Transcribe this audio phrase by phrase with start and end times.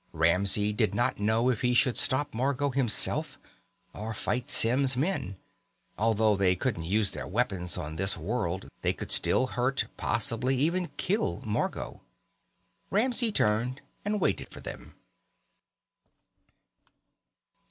[0.13, 3.37] Ramsey did not know if he should stop Margot himself,
[3.93, 5.37] or fight Symm's men.
[5.95, 10.87] Although they couldn't use their weapons on this world, they could still hurt possibly even
[10.97, 12.01] kill Margot.
[12.89, 14.95] Ramsey turned and waited for them.